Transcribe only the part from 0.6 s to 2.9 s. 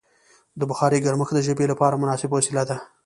بخارۍ ګرمښت د ژمي لپاره مناسبه وسیله ده.